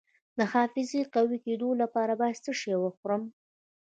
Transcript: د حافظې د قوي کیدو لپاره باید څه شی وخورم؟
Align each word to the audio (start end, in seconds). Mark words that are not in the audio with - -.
د 0.37 0.39
حافظې 0.51 1.01
د 1.05 1.09
قوي 1.15 1.37
کیدو 1.45 1.69
لپاره 1.81 2.13
باید 2.21 2.37
څه 2.45 2.51
شی 2.59 2.73
وخورم؟ 2.79 3.23